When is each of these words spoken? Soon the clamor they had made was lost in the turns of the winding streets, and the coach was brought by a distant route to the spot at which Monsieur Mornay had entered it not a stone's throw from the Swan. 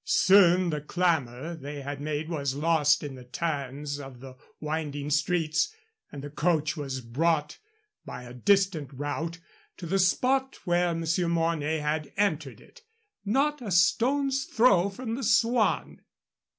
Soon 0.03 0.71
the 0.71 0.81
clamor 0.81 1.53
they 1.55 1.81
had 1.83 2.01
made 2.01 2.27
was 2.27 2.55
lost 2.55 3.03
in 3.03 3.13
the 3.13 3.23
turns 3.23 3.99
of 3.99 4.19
the 4.19 4.35
winding 4.59 5.11
streets, 5.11 5.75
and 6.11 6.23
the 6.23 6.29
coach 6.31 6.75
was 6.75 7.01
brought 7.01 7.59
by 8.03 8.23
a 8.23 8.33
distant 8.33 8.91
route 8.93 9.37
to 9.77 9.85
the 9.85 9.99
spot 9.99 10.57
at 10.59 10.65
which 10.65 10.97
Monsieur 10.97 11.27
Mornay 11.27 11.77
had 11.77 12.11
entered 12.17 12.59
it 12.61 12.81
not 13.25 13.61
a 13.61 13.69
stone's 13.69 14.45
throw 14.45 14.89
from 14.89 15.13
the 15.13 15.23
Swan. 15.23 16.01